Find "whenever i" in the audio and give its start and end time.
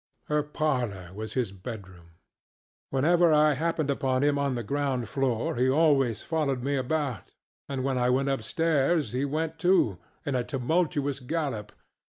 2.89-3.53